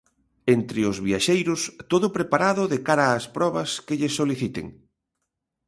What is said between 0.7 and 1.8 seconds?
os viaxeiros,